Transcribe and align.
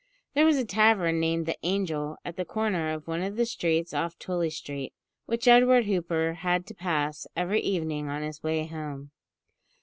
There 0.33 0.45
was 0.47 0.57
a 0.57 0.65
tavern 0.65 1.19
named 1.19 1.45
the 1.45 1.59
"Angel" 1.61 2.17
at 2.25 2.35
the 2.35 2.43
corner 2.43 2.91
of 2.91 3.05
one 3.07 3.21
of 3.21 3.35
the 3.35 3.45
streets 3.45 3.93
off 3.93 4.17
Tooley 4.17 4.49
Street, 4.49 4.93
which 5.27 5.47
Edward 5.47 5.85
Hooper 5.85 6.33
had 6.39 6.65
to 6.65 6.73
pass 6.73 7.27
every 7.35 7.61
evening 7.61 8.09
on 8.09 8.23
his 8.23 8.41
way 8.41 8.65
home. 8.65 9.11